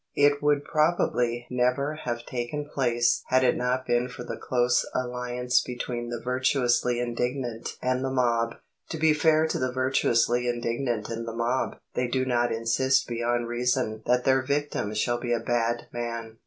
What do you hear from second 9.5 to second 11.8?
the virtuously indignant and the mob,